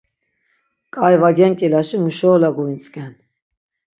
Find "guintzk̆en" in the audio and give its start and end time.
2.55-3.11